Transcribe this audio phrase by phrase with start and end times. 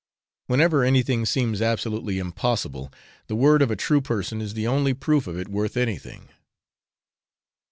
[0.47, 2.91] Whenever anything seems absolutely impossible,
[3.27, 6.29] the word of a true person is the only proof of it worth anything.